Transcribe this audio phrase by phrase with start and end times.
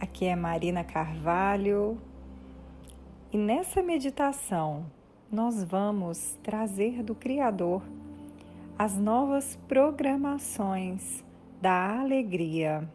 [0.00, 1.96] Aqui é Marina Carvalho
[3.32, 4.86] e nessa meditação
[5.30, 7.82] nós vamos trazer do Criador
[8.78, 11.22] as novas programações
[11.60, 12.88] da alegria.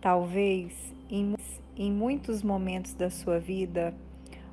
[0.00, 1.34] Talvez em,
[1.74, 3.94] em muitos momentos da sua vida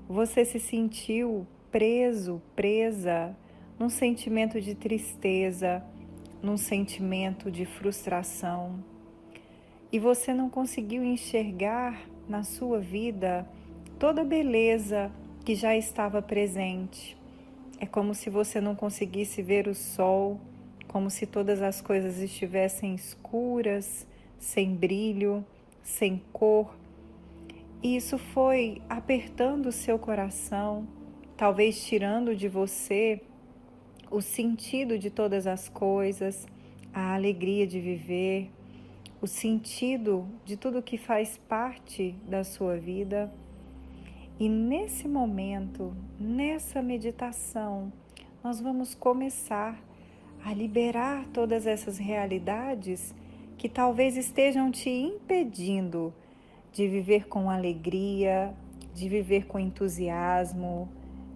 [0.07, 3.36] você se sentiu preso, presa
[3.82, 5.84] num sentimento de tristeza,
[6.39, 8.80] num sentimento de frustração
[9.91, 11.99] e você não conseguiu enxergar
[12.30, 13.44] na sua vida
[13.98, 15.12] toda a beleza
[15.44, 17.17] que já estava presente.
[17.80, 20.39] É como se você não conseguisse ver o sol,
[20.88, 24.05] como se todas as coisas estivessem escuras,
[24.38, 25.44] sem brilho,
[25.81, 26.77] sem cor.
[27.81, 30.88] E isso foi apertando o seu coração,
[31.36, 33.20] talvez tirando de você
[34.12, 36.46] o sentido de todas as coisas,
[36.94, 38.52] a alegria de viver,
[39.22, 43.31] o sentido de tudo que faz parte da sua vida.
[44.38, 47.92] E nesse momento, nessa meditação,
[48.44, 49.81] nós vamos começar
[50.44, 53.16] a liberar todas essas realidades
[53.58, 56.14] que talvez estejam te impedindo
[56.73, 58.53] de viver com alegria,
[58.94, 60.90] de viver com entusiasmo,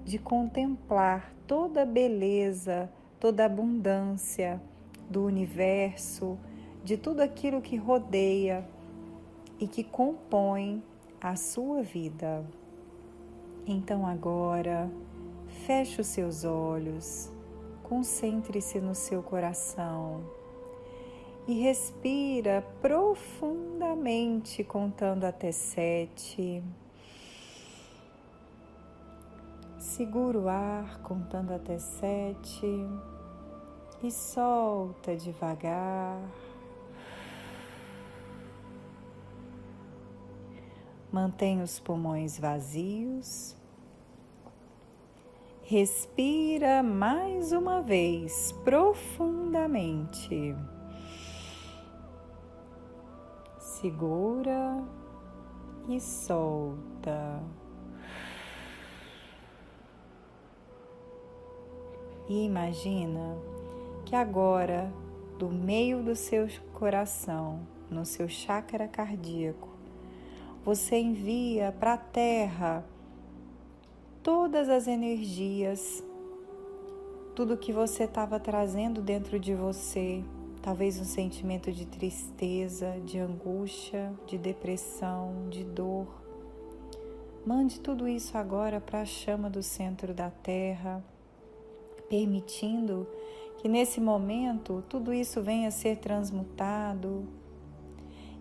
[0.05, 2.89] de contemplar toda a beleza,
[3.19, 4.61] toda a abundância
[5.09, 6.37] do universo
[6.83, 8.63] de tudo aquilo que rodeia
[9.59, 10.83] e que compõe
[11.19, 12.45] a sua vida.
[13.65, 14.87] Então agora,
[15.65, 17.31] feche os seus olhos,
[17.81, 20.23] concentre-se no seu coração
[21.47, 26.63] e respira profundamente, contando até sete.
[29.77, 32.65] Segura o ar, contando até sete,
[34.01, 36.21] e solta devagar.
[41.11, 43.55] Mantenha os pulmões vazios.
[45.63, 50.55] Respira mais uma vez profundamente.
[53.57, 54.83] Segura
[55.87, 57.41] e solta.
[62.27, 63.37] E imagina
[64.03, 64.91] que agora,
[65.37, 67.59] do meio do seu coração,
[67.89, 69.69] no seu chakra cardíaco,
[70.63, 72.83] você envia para a Terra
[74.23, 76.03] todas as energias,
[77.35, 80.23] tudo que você estava trazendo dentro de você,
[80.63, 86.07] talvez um sentimento de tristeza, de angústia, de depressão, de dor.
[87.45, 91.03] Mande tudo isso agora para a chama do centro da Terra,
[92.09, 93.07] permitindo
[93.57, 97.27] que nesse momento tudo isso venha a ser transmutado,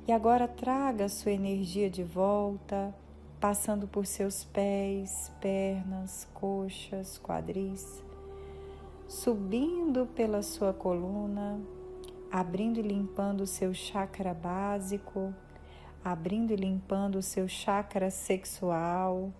[0.07, 2.95] e agora traga sua energia de volta,
[3.41, 8.03] passando por seus pés, pernas, coxas, quadris,
[9.09, 11.59] subindo pela sua coluna,
[12.31, 15.33] abrindo e limpando o seu chakra básico,
[16.05, 19.33] abrindo e limpando o seu chakra sexual,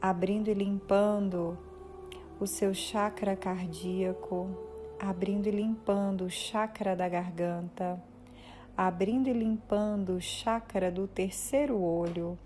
[0.00, 1.56] abrindo e limpando
[2.40, 4.48] o seu chakra cardíaco,
[4.98, 8.02] abrindo e limpando o chakra da garganta
[8.76, 12.38] abrindo e limpando o chácara do terceiro olho,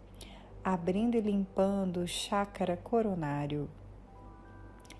[0.62, 3.68] abrindo e limpando o chácara coronário.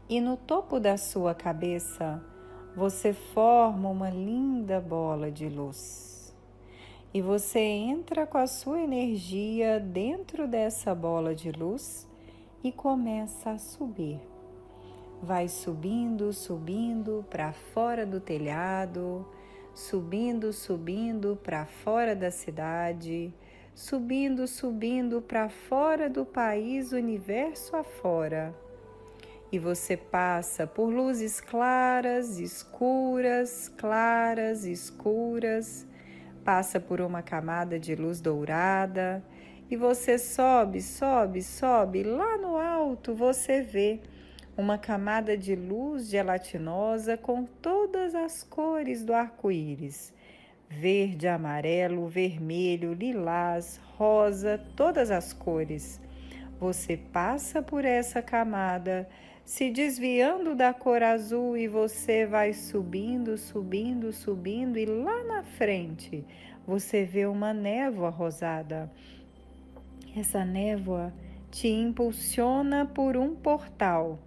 [0.09, 2.21] E no topo da sua cabeça,
[2.75, 6.35] você forma uma linda bola de luz.
[7.15, 12.09] E você entra com a sua energia dentro dessa bola de luz
[12.63, 14.21] e começa a subir.
[15.23, 19.27] Vai subindo, subindo para fora do telhado,
[19.75, 23.33] subindo, subindo para fora da cidade,
[23.75, 28.55] subindo, subindo para fora do país, universo afora.
[29.53, 35.87] E você passa por luzes claras, escuras, claras, escuras,
[36.43, 39.23] passa por uma camada de luz dourada
[39.71, 44.01] e você sobe, sobe, sobe, lá no alto você vê
[44.61, 50.13] uma camada de luz gelatinosa com todas as cores do arco-íris:
[50.69, 55.99] verde, amarelo, vermelho, lilás, rosa, todas as cores.
[56.61, 59.09] Você passa por essa camada,
[59.47, 66.23] se desviando da cor azul e você vai subindo, subindo, subindo e lá na frente
[66.67, 68.93] você vê uma névoa rosada.
[70.15, 71.15] Essa névoa
[71.51, 74.19] te impulsiona por um portal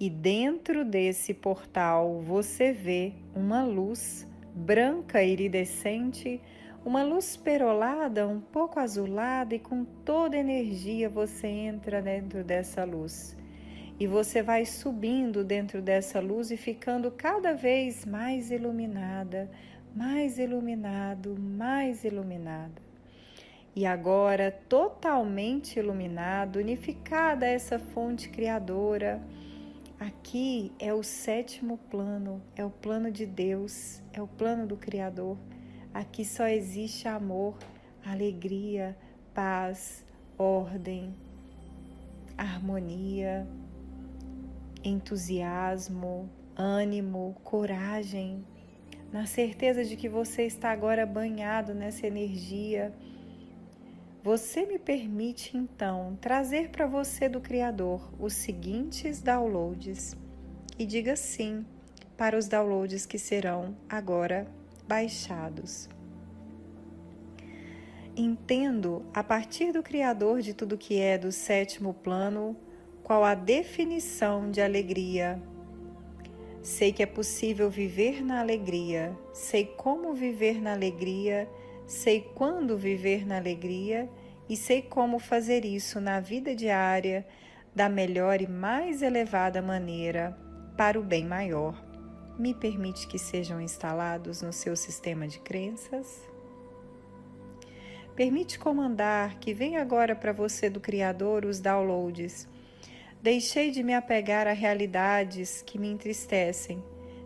[0.00, 6.40] E dentro desse portal você vê uma luz branca iridescente,
[6.82, 13.36] uma luz perolada, um pouco azulada, e com toda energia você entra dentro dessa luz.
[13.98, 19.50] E você vai subindo dentro dessa luz e ficando cada vez mais iluminada,
[19.94, 22.80] mais iluminado, mais iluminada.
[23.76, 29.22] E agora, totalmente iluminado, unificada essa fonte criadora,
[30.00, 35.36] Aqui é o sétimo plano, é o plano de Deus, é o plano do Criador.
[35.92, 37.58] Aqui só existe amor,
[38.02, 38.96] alegria,
[39.34, 40.02] paz,
[40.38, 41.14] ordem,
[42.38, 43.46] harmonia,
[44.82, 48.42] entusiasmo, ânimo, coragem,
[49.12, 52.90] na certeza de que você está agora banhado nessa energia
[54.22, 60.14] você me permite então trazer para você do Criador os seguintes downloads
[60.78, 61.64] e diga sim
[62.18, 64.46] para os downloads que serão agora
[64.86, 65.88] baixados.
[68.14, 72.54] Entendo, a partir do Criador de tudo que é do sétimo plano,
[73.02, 75.40] qual a definição de alegria.
[76.60, 81.48] Sei que é possível viver na alegria, sei como viver na alegria
[81.90, 84.08] sei quando viver na alegria
[84.48, 87.26] e sei como fazer isso na vida diária
[87.74, 90.38] da melhor e mais elevada maneira
[90.76, 91.84] para o bem maior.
[92.38, 96.22] Me permite que sejam instalados no seu sistema de crenças?
[98.14, 102.46] Permite comandar que venha agora para você do Criador os downloads.
[103.20, 106.80] Deixei de me apegar a realidades que me entristecem.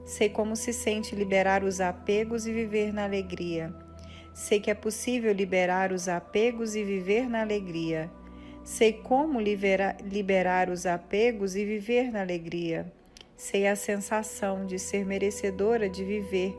[0.06, 3.84] Sei como se sente liberar os apegos e viver na alegria.
[4.35, 8.11] Sei que é possível liberar os apegos e viver na alegria.
[8.65, 12.93] Sei como libera, liberar os apegos e viver na alegria.
[13.37, 16.53] Sei a sensação de ser merecedora de viver,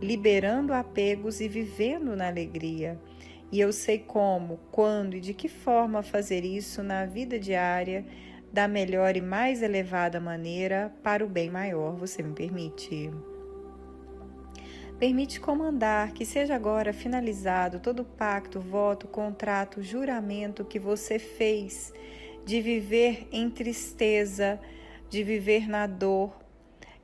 [0.00, 3.00] liberando apegos e vivendo na alegria.
[3.50, 8.04] E eu sei como, quando e de que forma fazer isso na vida diária
[8.52, 11.96] da melhor e mais elevada maneira para o bem maior.
[11.96, 13.10] Você me permite?
[15.02, 21.92] Permite comandar que seja agora finalizado todo o pacto, voto, contrato, juramento que você fez
[22.46, 24.60] de viver em tristeza,
[25.10, 26.40] de viver na dor,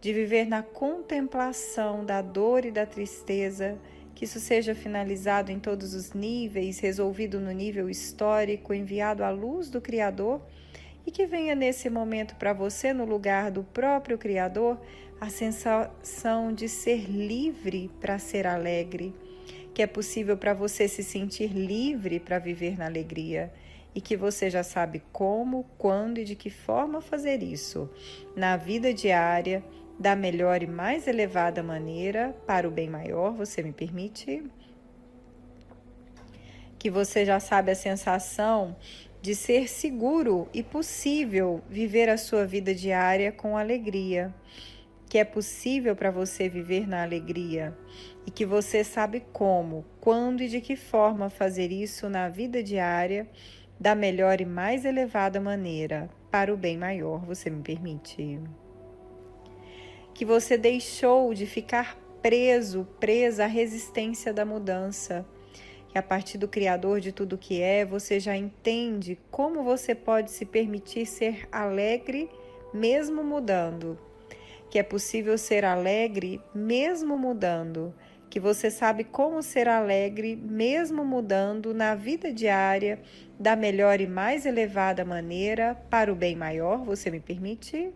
[0.01, 3.77] de viver na contemplação da dor e da tristeza,
[4.15, 9.69] que isso seja finalizado em todos os níveis, resolvido no nível histórico, enviado à luz
[9.69, 10.41] do Criador
[11.05, 14.79] e que venha nesse momento para você, no lugar do próprio Criador,
[15.21, 19.15] a sensação de ser livre para ser alegre,
[19.75, 23.53] que é possível para você se sentir livre para viver na alegria
[23.95, 27.91] e que você já sabe como, quando e de que forma fazer isso
[28.37, 29.65] na vida diária
[29.99, 34.45] da melhor e mais elevada maneira para o bem maior, você me permite?
[36.79, 38.77] Que você já sabe a sensação
[39.21, 44.33] de ser seguro e possível viver a sua vida diária com alegria
[45.09, 47.77] que é possível para você viver na alegria
[48.27, 53.27] e que você sabe como, quando e de que forma fazer isso na vida diária
[53.81, 58.39] da melhor e mais elevada maneira, para o bem maior, você me permite?
[60.13, 65.25] Que você deixou de ficar preso, presa à resistência da mudança.
[65.89, 70.31] Que a partir do Criador de tudo que é, você já entende como você pode
[70.33, 72.29] se permitir ser alegre
[72.75, 73.99] mesmo mudando
[74.71, 77.95] que é possível ser alegre mesmo mudando,
[78.29, 83.01] que você sabe como ser alegre mesmo mudando na vida diária
[83.39, 87.91] da melhor e mais elevada maneira para o bem maior, você me permite?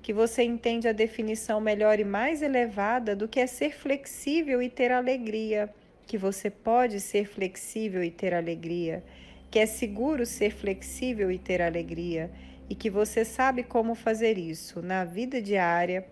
[0.00, 4.70] Que você entende a definição melhor e mais elevada do que é ser flexível e
[4.70, 5.72] ter alegria,
[6.06, 9.02] que você pode ser flexível e ter alegria,
[9.50, 12.30] que é seguro ser flexível e ter alegria
[12.68, 16.06] e que você sabe como fazer isso na vida diária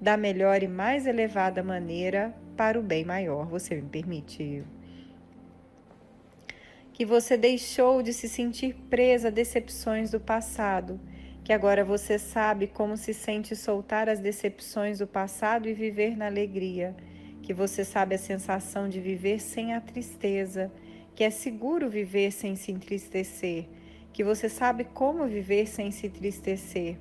[0.00, 3.46] da melhor e mais elevada maneira para o bem maior.
[3.46, 4.64] Você me permite?
[6.92, 11.00] Que você deixou de se sentir presa a decepções do passado,
[11.44, 16.26] que agora você sabe como se sente soltar as decepções do passado e viver na
[16.26, 16.96] alegria,
[17.42, 20.72] que você sabe a sensação de viver sem a tristeza,
[21.14, 23.68] que é seguro viver sem se entristecer
[24.16, 26.96] que você sabe como viver sem se entristecer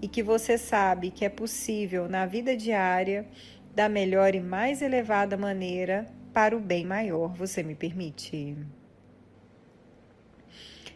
[0.00, 3.28] e que você sabe que é possível na vida diária
[3.74, 7.34] da melhor e mais elevada maneira para o bem maior.
[7.34, 8.56] Você me permite?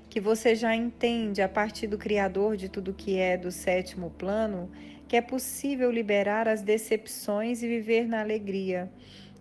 [0.08, 4.70] que você já entende a partir do Criador de tudo que é do sétimo plano
[5.06, 8.90] que é possível liberar as decepções e viver na alegria,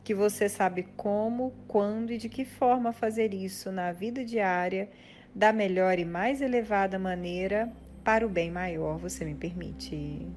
[0.03, 4.89] que você sabe como, quando e de que forma fazer isso na vida diária
[5.33, 7.71] da melhor e mais elevada maneira
[8.03, 8.97] para o bem maior.
[8.97, 10.27] Você me permite?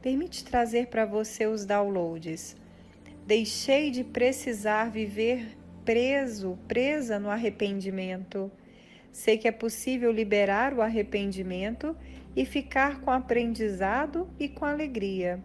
[0.00, 2.56] Permite trazer para você os downloads.
[3.26, 8.50] Deixei de precisar viver preso, presa no arrependimento.
[9.12, 11.96] Sei que é possível liberar o arrependimento
[12.36, 15.40] e ficar com aprendizado e com alegria.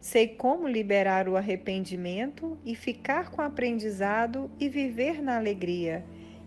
[0.00, 6.04] Sei como liberar o arrependimento e ficar com aprendizado e viver na alegria,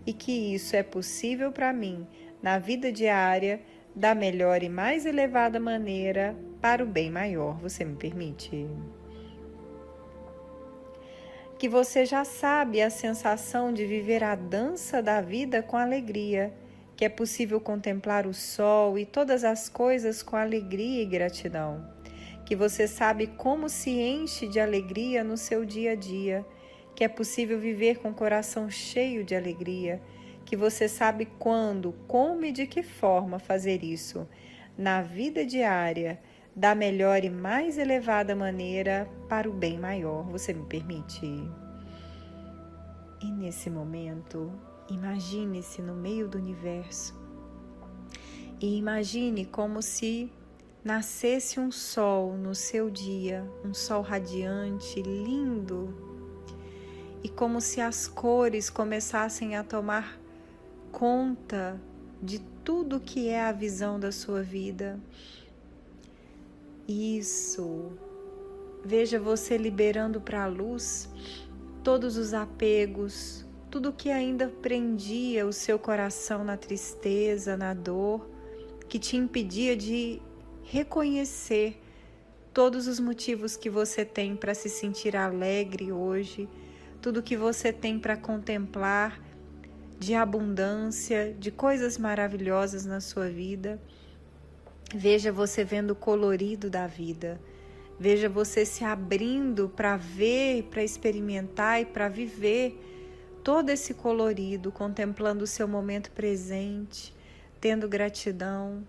[0.08, 2.06] e que isso é possível para mim
[2.42, 3.60] na vida diária
[3.94, 7.60] da melhor e mais elevada maneira para o bem maior.
[7.60, 8.66] Você me permite?
[11.58, 16.54] que você já sabe a sensação de viver a dança da vida com alegria,
[16.96, 21.84] que é possível contemplar o sol e todas as coisas com alegria e gratidão,
[22.46, 26.46] que você sabe como se enche de alegria no seu dia a dia,
[26.98, 30.02] que é possível viver com o coração cheio de alegria,
[30.44, 34.28] que você sabe quando, como e de que forma fazer isso
[34.76, 36.20] na vida diária
[36.56, 40.24] da melhor e mais elevada maneira para o bem maior.
[40.24, 41.24] Você me permite?
[43.22, 44.50] E nesse momento,
[44.90, 47.16] imagine-se no meio do universo
[48.60, 50.32] e imagine como se
[50.82, 56.07] nascesse um sol no seu dia, um sol radiante, lindo,
[57.22, 60.18] e como se as cores começassem a tomar
[60.92, 61.80] conta
[62.22, 64.98] de tudo que é a visão da sua vida
[66.88, 67.92] isso.
[68.82, 71.08] Veja você liberando para a luz
[71.84, 78.26] todos os apegos, tudo que ainda prendia o seu coração na tristeza, na dor,
[78.88, 80.22] que te impedia de
[80.62, 81.78] reconhecer
[82.54, 86.48] todos os motivos que você tem para se sentir alegre hoje,
[87.00, 89.20] tudo que você tem para contemplar
[89.98, 93.80] de abundância, de coisas maravilhosas na sua vida.
[94.94, 97.40] Veja você vendo o colorido da vida.
[97.98, 102.78] Veja você se abrindo para ver, para experimentar e para viver
[103.42, 107.12] todo esse colorido, contemplando o seu momento presente,
[107.60, 108.86] tendo gratidão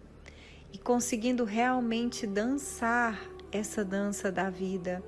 [0.72, 3.20] e conseguindo realmente dançar
[3.52, 5.04] essa dança da vida,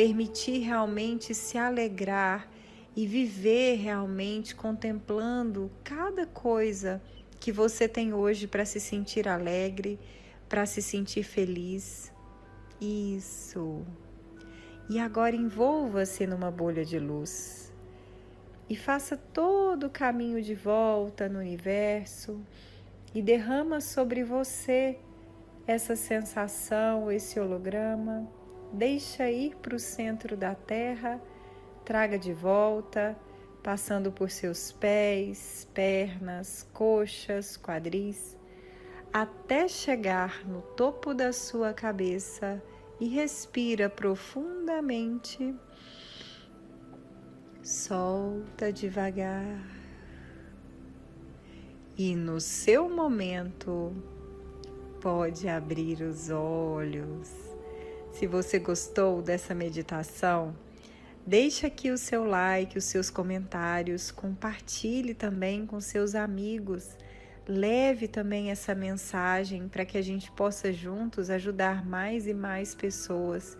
[0.00, 2.48] permitir realmente se alegrar
[2.96, 7.02] e viver realmente contemplando cada coisa
[7.38, 9.98] que você tem hoje para se sentir alegre
[10.48, 12.10] para se sentir feliz.
[12.80, 13.84] Isso.
[14.88, 17.70] E agora envolva-se numa bolha de luz
[18.70, 22.40] e faça todo o caminho de volta no universo
[23.14, 24.98] e derrama sobre você
[25.66, 28.39] essa sensação, esse holograma.
[28.72, 31.20] Deixa ir para o centro da Terra,
[31.84, 33.16] traga de volta,
[33.62, 38.38] passando por seus pés, pernas, coxas, quadris
[39.12, 42.62] até chegar no topo da sua cabeça
[43.00, 45.54] e respira profundamente.
[47.62, 49.62] Solta devagar.
[51.98, 53.92] E no seu momento,
[55.00, 57.49] pode abrir os olhos.
[58.12, 60.54] Se você gostou dessa meditação,
[61.26, 66.96] deixe aqui o seu like, os seus comentários, compartilhe também com seus amigos
[67.50, 73.58] Leve também essa mensagem para que a gente possa juntos ajudar mais e mais pessoas.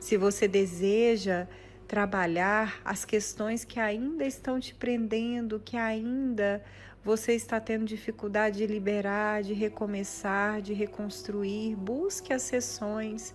[0.00, 1.46] Se você deseja
[1.86, 6.60] trabalhar as questões que ainda estão te prendendo, que ainda
[7.04, 13.32] você está tendo dificuldade de liberar, de recomeçar, de reconstruir, busque as sessões.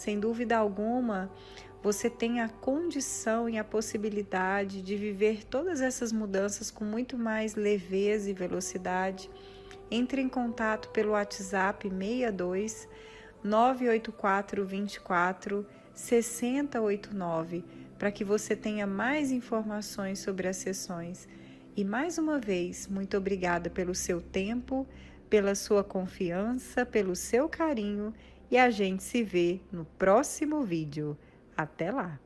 [0.00, 1.30] Sem dúvida alguma,
[1.82, 7.54] você tem a condição e a possibilidade de viver todas essas mudanças com muito mais
[7.54, 9.28] leveza e velocidade.
[9.90, 12.88] Entre em contato pelo WhatsApp 62
[13.44, 17.62] 984 24 6089
[17.98, 21.28] para que você tenha mais informações sobre as sessões.
[21.76, 24.86] E mais uma vez, muito obrigada pelo seu tempo,
[25.28, 28.14] pela sua confiança, pelo seu carinho
[28.50, 31.16] e a gente se vê no próximo vídeo.
[31.56, 32.18] Até lá!